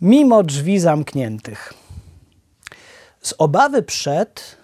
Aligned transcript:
mimo 0.00 0.42
drzwi 0.42 0.78
zamkniętych. 0.78 1.74
Z 3.22 3.34
obawy 3.38 3.82
przed 3.82 4.56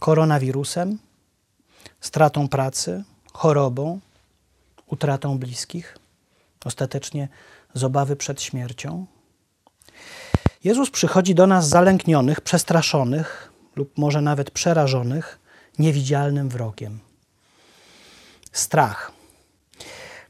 koronawirusem, 0.00 0.98
stratą 2.00 2.48
pracy, 2.48 3.04
chorobą, 3.32 4.00
utratą 4.86 5.38
bliskich, 5.38 5.98
ostatecznie 6.64 7.28
z 7.74 7.84
obawy 7.84 8.16
przed 8.16 8.42
śmiercią. 8.42 9.06
Jezus 10.64 10.90
przychodzi 10.90 11.34
do 11.34 11.46
nas 11.46 11.68
zalęknionych, 11.68 12.40
przestraszonych 12.40 13.52
lub 13.76 13.98
może 13.98 14.20
nawet 14.20 14.50
przerażonych 14.50 15.38
niewidzialnym 15.78 16.48
wrogiem. 16.48 16.98
Strach. 18.52 19.12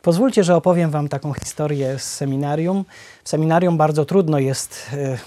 Pozwólcie, 0.05 0.45
że 0.45 0.57
opowiem 0.57 0.91
Wam 0.91 1.09
taką 1.09 1.32
historię 1.32 1.98
z 1.98 2.02
seminarium. 2.02 2.84
W 3.25 3.29
seminarium 3.29 3.77
bardzo 3.77 4.04
trudno 4.04 4.39
jest 4.39 4.91
e, 4.93 5.18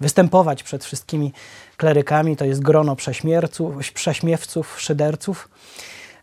występować 0.00 0.62
przed 0.62 0.84
wszystkimi 0.84 1.32
klerykami. 1.76 2.36
To 2.36 2.44
jest 2.44 2.62
grono 2.62 2.96
prześmiewców, 3.94 4.80
szyderców. 4.80 5.48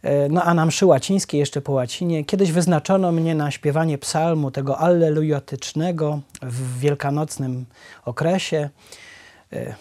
E, 0.02 0.30
no 0.30 0.44
a 0.44 0.54
na 0.54 0.66
mszy 0.66 0.86
łacińskiej, 0.86 1.40
jeszcze 1.40 1.62
po 1.62 1.72
łacinie, 1.72 2.26
kiedyś 2.26 2.52
wyznaczono 2.52 3.12
mnie 3.12 3.36
na 3.36 3.52
śpiewanie 3.52 3.98
psalmu, 3.98 4.52
tego 4.52 4.78
allelujatycznego 4.78 6.20
w 6.42 6.80
wielkanocnym 6.80 7.66
okresie. 8.06 8.70
E, 9.54 9.76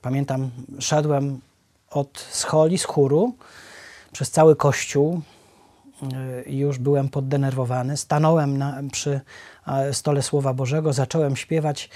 pamiętam, 0.00 0.50
szedłem 0.80 1.40
od 1.90 2.18
scholi, 2.30 2.78
z 2.78 2.84
chóru, 2.84 3.34
przez 4.12 4.30
cały 4.30 4.56
kościół 4.56 5.22
już 6.46 6.78
byłem 6.78 7.08
poddenerwowany. 7.08 7.96
Stanąłem 7.96 8.58
na, 8.58 8.80
przy 8.92 9.20
stole 9.92 10.22
Słowa 10.22 10.54
Bożego, 10.54 10.92
zacząłem 10.92 11.36
śpiewać 11.36 11.90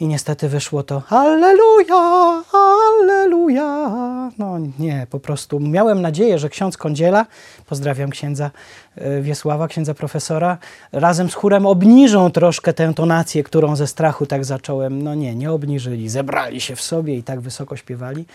i 0.00 0.06
niestety 0.06 0.48
wyszło 0.48 0.82
to 0.82 1.02
Alleluja, 1.08 2.42
Alleluja. 2.52 3.90
No 4.38 4.58
nie, 4.78 5.06
po 5.10 5.20
prostu 5.20 5.60
miałem 5.60 6.02
nadzieję, 6.02 6.38
że 6.38 6.48
ksiądz 6.48 6.76
Kądziela, 6.76 7.26
pozdrawiam 7.66 8.10
księdza 8.10 8.50
e, 8.96 9.20
Wiesława, 9.22 9.68
księdza 9.68 9.94
profesora, 9.94 10.58
razem 10.92 11.30
z 11.30 11.34
chórem 11.34 11.66
obniżą 11.66 12.30
troszkę 12.30 12.72
tę 12.72 12.94
tonację, 12.94 13.42
którą 13.42 13.76
ze 13.76 13.86
strachu 13.86 14.26
tak 14.26 14.44
zacząłem. 14.44 15.02
No 15.02 15.14
nie, 15.14 15.34
nie 15.34 15.52
obniżyli, 15.52 16.08
zebrali 16.08 16.60
się 16.60 16.76
w 16.76 16.80
sobie 16.80 17.16
i 17.16 17.22
tak 17.22 17.40
wysoko 17.40 17.76
śpiewali. 17.76 18.26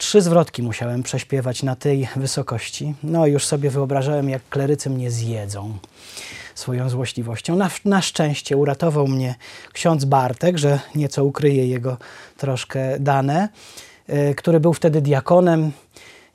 Trzy 0.00 0.22
zwrotki 0.22 0.62
musiałem 0.62 1.02
prześpiewać 1.02 1.62
na 1.62 1.76
tej 1.76 2.08
wysokości. 2.16 2.94
No 3.02 3.26
już 3.26 3.46
sobie 3.46 3.70
wyobrażałem, 3.70 4.28
jak 4.28 4.42
klerycy 4.50 4.90
mnie 4.90 5.10
zjedzą 5.10 5.78
swoją 6.54 6.88
złośliwością. 6.88 7.56
Na, 7.56 7.70
na 7.84 8.02
szczęście 8.02 8.56
uratował 8.56 9.08
mnie 9.08 9.34
ksiądz 9.72 10.04
Bartek, 10.04 10.58
że 10.58 10.80
nieco 10.94 11.24
ukryje 11.24 11.66
jego 11.66 11.96
troszkę 12.36 13.00
dane, 13.00 13.48
yy, 14.08 14.34
który 14.34 14.60
był 14.60 14.72
wtedy 14.72 15.00
diakonem 15.02 15.72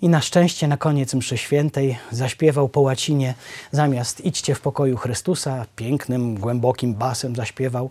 i 0.02 0.10
na 0.10 0.22
szczęście 0.22 0.68
na 0.68 0.78
koniec 0.78 1.14
mszy 1.14 1.38
świętej 1.38 1.98
zaśpiewał 2.12 2.70
po 2.70 2.82
łacinie 2.82 3.34
zamiast 3.72 4.26
idźcie 4.26 4.56
w 4.56 4.62
pokoju 4.62 4.98
Chrystusa, 4.98 5.66
pięknym, 5.76 6.36
głębokim 6.36 6.94
basem 6.94 7.36
zaśpiewał 7.36 7.90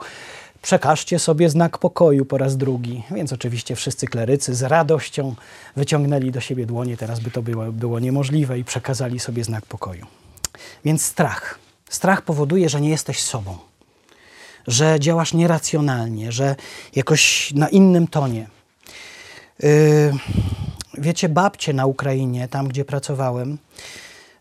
przekażcie 0.64 1.18
sobie 1.18 1.50
znak 1.50 1.78
pokoju 1.78 2.24
po 2.24 2.38
raz 2.38 2.56
drugi. 2.56 3.02
Więc 3.10 3.32
oczywiście 3.32 3.76
wszyscy 3.76 4.06
klerycy 4.06 4.54
z 4.54 4.62
radością 4.62 5.34
wyciągnęli 5.76 6.30
do 6.30 6.40
siebie 6.40 6.66
dłonie, 6.66 6.96
teraz 6.96 7.20
by 7.20 7.30
to 7.30 7.42
było, 7.42 7.72
było 7.72 8.00
niemożliwe 8.00 8.58
i 8.58 8.64
przekazali 8.64 9.20
sobie 9.20 9.44
znak 9.44 9.66
pokoju. 9.66 10.06
Więc 10.84 11.04
strach. 11.04 11.58
Strach 11.88 12.22
powoduje, 12.22 12.68
że 12.68 12.80
nie 12.80 12.88
jesteś 12.88 13.22
sobą, 13.22 13.58
że 14.66 15.00
działasz 15.00 15.34
nieracjonalnie, 15.34 16.32
że 16.32 16.56
jakoś 16.96 17.52
na 17.54 17.68
innym 17.68 18.06
tonie. 18.06 18.48
Yy, 19.60 20.12
wiecie, 20.98 21.28
babcie 21.28 21.72
na 21.72 21.86
Ukrainie, 21.86 22.48
tam 22.48 22.68
gdzie 22.68 22.84
pracowałem, 22.84 23.58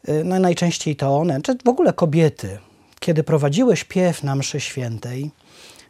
yy, 0.08 0.24
no 0.24 0.40
najczęściej 0.40 0.96
to 0.96 1.18
one, 1.18 1.42
czy 1.42 1.58
w 1.66 1.70
ogóle 1.70 1.94
kobiety, 1.94 2.58
kiedy 3.00 3.24
prowadziły 3.24 3.78
śpiew 3.78 4.24
na 4.24 4.36
mszy 4.36 4.60
świętej, 4.60 5.32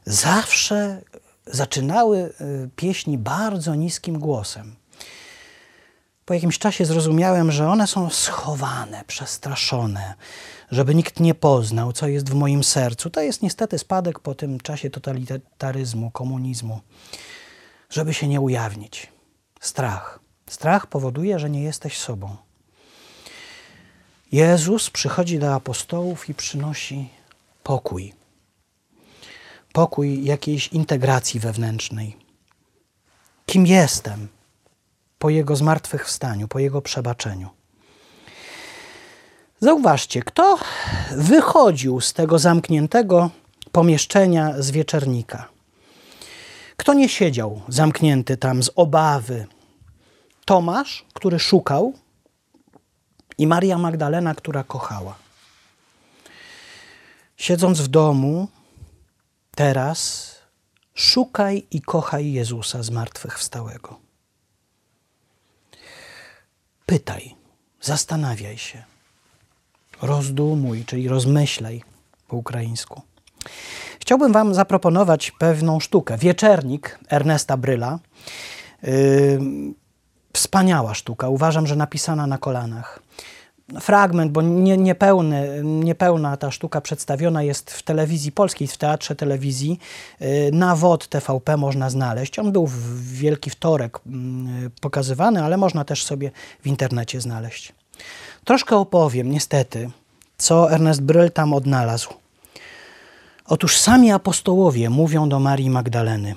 zawsze 0.05 1.01
zaczynały 1.45 2.33
y, 2.41 2.69
pieśni 2.75 3.17
bardzo 3.17 3.75
niskim 3.75 4.19
głosem. 4.19 4.75
Po 6.25 6.33
jakimś 6.33 6.59
czasie 6.59 6.85
zrozumiałem, 6.85 7.51
że 7.51 7.69
one 7.69 7.87
są 7.87 8.09
schowane, 8.09 9.03
przestraszone, 9.07 10.13
żeby 10.71 10.95
nikt 10.95 11.19
nie 11.19 11.35
poznał, 11.35 11.93
co 11.93 12.07
jest 12.07 12.29
w 12.29 12.33
moim 12.33 12.63
sercu. 12.63 13.09
To 13.09 13.21
jest 13.21 13.41
niestety 13.41 13.79
spadek 13.79 14.19
po 14.19 14.35
tym 14.35 14.59
czasie 14.59 14.89
totalitaryzmu, 14.89 16.11
komunizmu, 16.11 16.79
żeby 17.89 18.13
się 18.13 18.27
nie 18.27 18.41
ujawnić. 18.41 19.11
Strach. 19.59 20.19
Strach 20.49 20.87
powoduje, 20.87 21.39
że 21.39 21.49
nie 21.49 21.63
jesteś 21.63 21.97
sobą. 21.97 22.35
Jezus 24.31 24.89
przychodzi 24.89 25.39
do 25.39 25.53
apostołów 25.53 26.29
i 26.29 26.33
przynosi 26.33 27.09
pokój 27.63 28.13
pokój 29.73 30.23
jakiejś 30.23 30.67
integracji 30.67 31.39
wewnętrznej. 31.39 32.17
Kim 33.45 33.67
jestem 33.67 34.27
po 35.19 35.29
Jego 35.29 35.55
zmartwychwstaniu, 35.55 36.47
po 36.47 36.59
Jego 36.59 36.81
przebaczeniu. 36.81 37.49
Zauważcie, 39.59 40.21
kto 40.21 40.57
wychodził 41.11 42.01
z 42.01 42.13
tego 42.13 42.39
zamkniętego 42.39 43.29
pomieszczenia 43.71 44.53
z 44.57 44.71
wieczernika. 44.71 45.49
Kto 46.77 46.93
nie 46.93 47.09
siedział 47.09 47.61
zamknięty 47.67 48.37
tam 48.37 48.63
z 48.63 48.69
obawy? 48.75 49.47
Tomasz, 50.45 51.05
który 51.13 51.39
szukał, 51.39 51.93
i 53.37 53.47
Maria 53.47 53.77
Magdalena, 53.77 54.35
która 54.35 54.63
kochała. 54.63 55.15
Siedząc 57.37 57.81
w 57.81 57.87
domu, 57.87 58.47
Teraz 59.55 60.31
szukaj 60.93 61.67
i 61.71 61.81
kochaj 61.81 62.31
Jezusa 62.31 62.83
zmartwychwstałego. 62.83 63.99
Pytaj, 66.85 67.35
zastanawiaj 67.81 68.57
się, 68.57 68.83
rozdumuj, 70.01 70.85
czyli 70.85 71.07
rozmyślaj 71.07 71.83
po 72.27 72.35
ukraińsku. 72.37 73.01
Chciałbym 73.99 74.31
Wam 74.31 74.53
zaproponować 74.53 75.31
pewną 75.31 75.79
sztukę. 75.79 76.17
Wieczernik 76.17 76.99
Ernesta 77.09 77.57
Bryla. 77.57 77.99
Yy, 78.83 79.39
wspaniała 80.33 80.93
sztuka. 80.93 81.29
Uważam, 81.29 81.67
że 81.67 81.75
napisana 81.75 82.27
na 82.27 82.37
kolanach 82.37 82.99
fragment, 83.81 84.31
bo 84.31 84.41
nie, 84.41 84.77
niepełny, 84.77 85.61
niepełna 85.63 86.37
ta 86.37 86.51
sztuka 86.51 86.81
przedstawiona 86.81 87.43
jest 87.43 87.71
w 87.71 87.83
telewizji 87.83 88.31
polskiej, 88.31 88.67
w 88.67 88.77
Teatrze 88.77 89.15
Telewizji. 89.15 89.79
Y, 90.21 90.49
na 90.53 90.75
WOD 90.75 91.07
TVP 91.07 91.57
można 91.57 91.89
znaleźć. 91.89 92.39
On 92.39 92.51
był 92.51 92.67
w 92.67 93.03
Wielki 93.11 93.49
Wtorek 93.49 93.99
mm, 94.07 94.71
pokazywany, 94.81 95.43
ale 95.43 95.57
można 95.57 95.85
też 95.85 96.05
sobie 96.05 96.31
w 96.61 96.67
internecie 96.67 97.21
znaleźć. 97.21 97.73
Troszkę 98.45 98.77
opowiem, 98.77 99.31
niestety, 99.31 99.89
co 100.37 100.71
Ernest 100.71 101.01
Bryl 101.01 101.31
tam 101.31 101.53
odnalazł. 101.53 102.13
Otóż 103.45 103.77
sami 103.77 104.11
apostołowie 104.11 104.89
mówią 104.89 105.29
do 105.29 105.39
Marii 105.39 105.69
Magdaleny, 105.69 106.35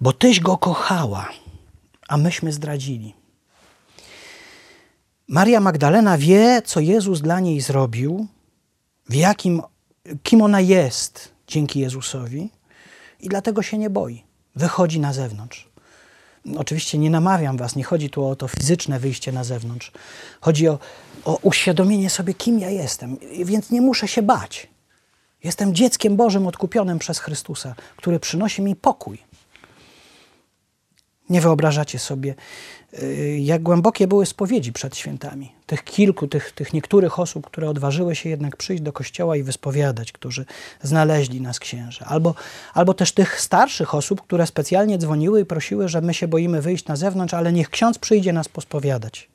bo 0.00 0.12
Tyś 0.12 0.40
go 0.40 0.58
kochała, 0.58 1.28
a 2.08 2.16
myśmy 2.16 2.52
zdradzili. 2.52 3.19
Maria 5.30 5.60
Magdalena 5.60 6.18
wie, 6.18 6.62
co 6.64 6.80
Jezus 6.80 7.20
dla 7.20 7.40
niej 7.40 7.60
zrobił, 7.60 8.26
w 9.08 9.14
jakim, 9.14 9.62
kim 10.22 10.42
ona 10.42 10.60
jest 10.60 11.32
dzięki 11.46 11.80
Jezusowi 11.80 12.50
i 13.20 13.28
dlatego 13.28 13.62
się 13.62 13.78
nie 13.78 13.90
boi. 13.90 14.24
Wychodzi 14.56 15.00
na 15.00 15.12
zewnątrz. 15.12 15.68
Oczywiście 16.56 16.98
nie 16.98 17.10
namawiam 17.10 17.56
was, 17.56 17.76
nie 17.76 17.84
chodzi 17.84 18.10
tu 18.10 18.24
o 18.24 18.36
to 18.36 18.48
fizyczne 18.48 19.00
wyjście 19.00 19.32
na 19.32 19.44
zewnątrz. 19.44 19.92
Chodzi 20.40 20.68
o, 20.68 20.78
o 21.24 21.38
uświadomienie 21.42 22.10
sobie, 22.10 22.34
kim 22.34 22.58
ja 22.58 22.70
jestem, 22.70 23.16
więc 23.44 23.70
nie 23.70 23.80
muszę 23.80 24.08
się 24.08 24.22
bać. 24.22 24.68
Jestem 25.44 25.74
dzieckiem 25.74 26.16
Bożym 26.16 26.46
odkupionym 26.46 26.98
przez 26.98 27.18
Chrystusa, 27.18 27.74
który 27.96 28.20
przynosi 28.20 28.62
mi 28.62 28.76
pokój. 28.76 29.18
Nie 31.30 31.40
wyobrażacie 31.40 31.98
sobie, 31.98 32.34
y, 33.02 33.38
jak 33.40 33.62
głębokie 33.62 34.06
były 34.06 34.26
spowiedzi 34.26 34.72
przed 34.72 34.96
świętami. 34.96 35.52
Tych 35.66 35.84
kilku, 35.84 36.28
tych, 36.28 36.52
tych 36.52 36.72
niektórych 36.72 37.18
osób, 37.18 37.46
które 37.46 37.70
odważyły 37.70 38.14
się 38.14 38.28
jednak 38.28 38.56
przyjść 38.56 38.82
do 38.82 38.92
kościoła 38.92 39.36
i 39.36 39.42
wyspowiadać, 39.42 40.12
którzy 40.12 40.44
znaleźli 40.82 41.40
nas 41.40 41.58
księże. 41.58 42.04
Albo, 42.04 42.34
albo 42.74 42.94
też 42.94 43.12
tych 43.12 43.40
starszych 43.40 43.94
osób, 43.94 44.22
które 44.22 44.46
specjalnie 44.46 44.98
dzwoniły 44.98 45.40
i 45.40 45.44
prosiły, 45.44 45.88
że 45.88 46.00
my 46.00 46.14
się 46.14 46.28
boimy 46.28 46.62
wyjść 46.62 46.86
na 46.86 46.96
zewnątrz, 46.96 47.34
ale 47.34 47.52
niech 47.52 47.70
ksiądz 47.70 47.98
przyjdzie 47.98 48.32
nas 48.32 48.48
pospowiadać. 48.48 49.29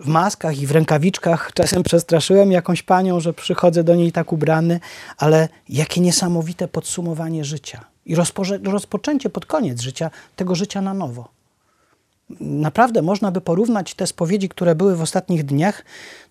W 0.00 0.06
maskach 0.06 0.58
i 0.58 0.66
w 0.66 0.70
rękawiczkach. 0.70 1.50
Czasem 1.54 1.82
przestraszyłem 1.82 2.52
jakąś 2.52 2.82
panią, 2.82 3.20
że 3.20 3.32
przychodzę 3.32 3.84
do 3.84 3.94
niej 3.94 4.12
tak 4.12 4.32
ubrany, 4.32 4.80
ale 5.18 5.48
jakie 5.68 6.00
niesamowite 6.00 6.68
podsumowanie 6.68 7.44
życia 7.44 7.84
i 8.06 8.16
rozpoczęcie 8.64 9.30
pod 9.30 9.46
koniec 9.46 9.80
życia 9.80 10.10
tego 10.36 10.54
życia 10.54 10.82
na 10.82 10.94
nowo. 10.94 11.28
Naprawdę 12.40 13.02
można 13.02 13.30
by 13.30 13.40
porównać 13.40 13.94
te 13.94 14.06
spowiedzi, 14.06 14.48
które 14.48 14.74
były 14.74 14.96
w 14.96 15.02
ostatnich 15.02 15.44
dniach, 15.44 15.84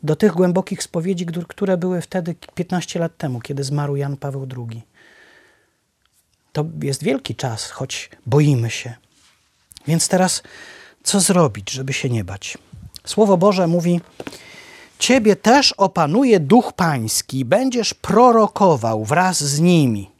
do 0.03 0.15
tych 0.15 0.31
głębokich 0.31 0.83
spowiedzi, 0.83 1.25
które 1.25 1.77
były 1.77 2.01
wtedy 2.01 2.35
15 2.55 2.99
lat 2.99 3.17
temu, 3.17 3.39
kiedy 3.39 3.63
zmarł 3.63 3.95
Jan 3.95 4.17
Paweł 4.17 4.47
II. 4.57 4.81
To 6.53 6.65
jest 6.83 7.03
wielki 7.03 7.35
czas, 7.35 7.71
choć 7.71 8.09
boimy 8.25 8.69
się. 8.69 8.93
Więc 9.87 10.07
teraz 10.07 10.43
co 11.03 11.19
zrobić, 11.19 11.71
żeby 11.71 11.93
się 11.93 12.09
nie 12.09 12.23
bać? 12.23 12.57
Słowo 13.07 13.37
Boże 13.37 13.67
mówi: 13.67 14.01
Ciebie 14.99 15.35
też 15.35 15.71
opanuje 15.71 16.39
duch 16.39 16.73
pański, 16.73 17.45
będziesz 17.45 17.93
prorokował 17.93 19.05
wraz 19.05 19.43
z 19.43 19.59
nimi. 19.59 20.11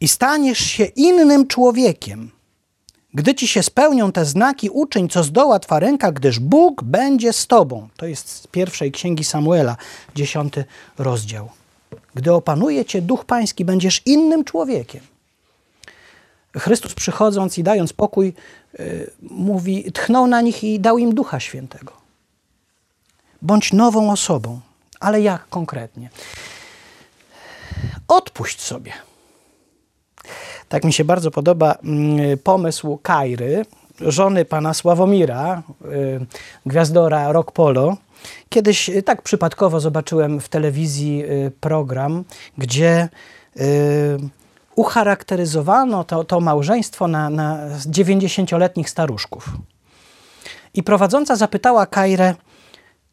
I 0.00 0.08
staniesz 0.08 0.58
się 0.58 0.84
innym 0.84 1.46
człowiekiem. 1.46 2.30
Gdy 3.14 3.34
ci 3.34 3.48
się 3.48 3.62
spełnią 3.62 4.12
te 4.12 4.24
znaki, 4.24 4.70
uczyń, 4.70 5.08
co 5.08 5.22
zdoła 5.22 5.58
twa 5.58 5.80
ręka, 5.80 6.12
gdyż 6.12 6.40
Bóg 6.40 6.82
będzie 6.82 7.32
z 7.32 7.46
tobą. 7.46 7.88
To 7.96 8.06
jest 8.06 8.28
z 8.28 8.46
pierwszej 8.46 8.92
księgi 8.92 9.24
Samuela, 9.24 9.76
dziesiąty 10.14 10.64
rozdział. 10.98 11.48
Gdy 12.14 12.32
opanuje 12.32 12.84
cię 12.84 13.02
duch 13.02 13.24
pański, 13.24 13.64
będziesz 13.64 14.02
innym 14.06 14.44
człowiekiem. 14.44 15.00
Chrystus 16.58 16.94
przychodząc 16.94 17.58
i 17.58 17.62
dając 17.62 17.92
pokój, 17.92 18.34
yy, 18.78 19.10
mówi, 19.22 19.92
tchnął 19.92 20.26
na 20.26 20.40
nich 20.40 20.64
i 20.64 20.80
dał 20.80 20.98
im 20.98 21.14
Ducha 21.14 21.40
Świętego. 21.40 21.92
Bądź 23.42 23.72
nową 23.72 24.12
osobą. 24.12 24.60
Ale 25.00 25.20
jak 25.20 25.48
konkretnie? 25.48 26.10
Odpuść 28.08 28.60
sobie. 28.60 28.92
Tak 30.68 30.84
mi 30.84 30.92
się 30.92 31.04
bardzo 31.04 31.30
podoba 31.30 31.74
mm, 31.74 32.38
pomysł 32.38 32.98
Kairy, 33.02 33.64
żony 34.00 34.44
pana 34.44 34.74
Sławomira, 34.74 35.62
yy, 35.84 36.26
gwiazdora 36.66 37.32
Rock 37.32 37.52
Polo. 37.52 37.96
Kiedyś 38.48 38.88
yy, 38.88 39.02
tak 39.02 39.22
przypadkowo 39.22 39.80
zobaczyłem 39.80 40.40
w 40.40 40.48
telewizji 40.48 41.24
program, 41.60 42.24
gdzie 42.58 43.08
ucharakteryzowano 44.76 46.04
to, 46.04 46.24
to 46.24 46.40
małżeństwo 46.40 47.08
na, 47.08 47.30
na 47.30 47.68
90-letnich 47.78 48.90
staruszków. 48.90 49.48
I 50.74 50.82
prowadząca 50.82 51.36
zapytała 51.36 51.86
Kairę, 51.86 52.34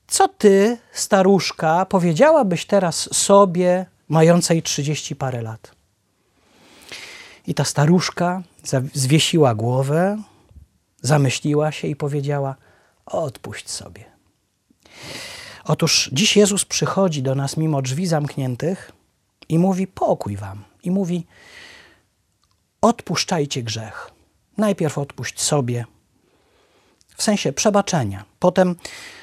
co 0.07 0.27
ty, 0.27 0.77
staruszka, 0.91 1.85
powiedziałabyś 1.85 2.65
teraz 2.65 3.15
sobie, 3.15 3.85
mającej 4.09 4.63
30 4.63 5.15
parę 5.15 5.41
lat? 5.41 5.71
I 7.47 7.53
ta 7.53 7.63
staruszka 7.63 8.41
zwiesiła 8.93 9.55
głowę, 9.55 10.17
zamyśliła 11.01 11.71
się 11.71 11.87
i 11.87 11.95
powiedziała: 11.95 12.55
Odpuść 13.05 13.69
sobie. 13.69 14.05
Otóż 15.63 16.09
dziś 16.13 16.37
Jezus 16.37 16.65
przychodzi 16.65 17.21
do 17.21 17.35
nas 17.35 17.57
mimo 17.57 17.81
drzwi 17.81 18.07
zamkniętych 18.07 18.91
i 19.49 19.59
mówi: 19.59 19.87
Pokój 19.87 20.37
wam. 20.37 20.70
I 20.83 20.91
mówi: 20.91 21.25
Odpuszczajcie 22.81 23.63
grzech. 23.63 24.11
Najpierw 24.57 24.97
odpuść 24.97 25.41
sobie, 25.41 25.85
w 27.15 27.23
sensie 27.23 27.53
przebaczenia. 27.53 28.25
Potem 28.39 28.75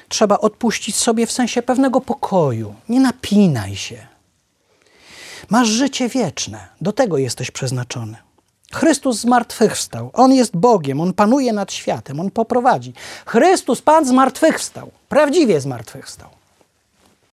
trzeba 0.09 0.37
odpuścić 0.37 0.95
sobie 0.95 1.27
w 1.27 1.31
sensie 1.31 1.61
pewnego 1.61 2.01
pokoju. 2.01 2.75
Nie 2.89 2.99
napinaj 2.99 3.75
się. 3.75 4.07
Masz 5.49 5.67
życie 5.67 6.09
wieczne. 6.09 6.67
Do 6.81 6.91
tego 6.91 7.17
jesteś 7.17 7.51
przeznaczony. 7.51 8.17
Chrystus 8.73 9.19
zmartwychwstał. 9.19 10.11
On 10.13 10.33
jest 10.33 10.57
Bogiem, 10.57 11.01
On 11.01 11.13
panuje 11.13 11.53
nad 11.53 11.73
światem, 11.73 12.19
On 12.19 12.31
poprowadzi. 12.31 12.93
Chrystus, 13.25 13.81
Pan 13.81 14.05
zmartwychwstał. 14.05 14.91
Prawdziwie 15.09 15.61
zmartwychwstał. 15.61 16.29